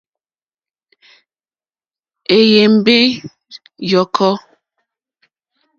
[2.37, 2.97] Èyémbé
[3.89, 4.33] ǃyɔ́kɔ́.